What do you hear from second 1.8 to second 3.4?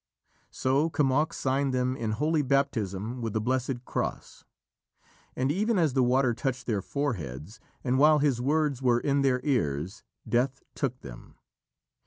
in Holy Baptism with the